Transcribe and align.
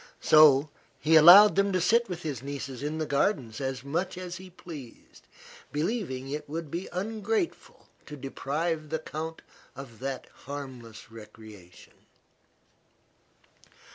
So 0.19 0.71
he 0.99 1.15
allowed 1.15 1.59
him 1.59 1.71
to 1.73 1.79
sit 1.79 2.09
with 2.09 2.23
his 2.23 2.41
nieces 2.41 2.81
in 2.81 2.97
the 2.97 3.05
gardens 3.05 3.61
as 3.61 3.83
much 3.83 4.17
as 4.17 4.37
he 4.37 4.49
pleased, 4.49 5.27
believing 5.71 6.27
it 6.31 6.49
would 6.49 6.71
be 6.71 6.89
ungrateful 6.91 7.87
to 8.07 8.17
deprive 8.17 8.89
the 8.89 8.97
count 8.97 9.43
of 9.75 9.99
that 9.99 10.25
harmless 10.33 11.11
recreation. 11.11 11.93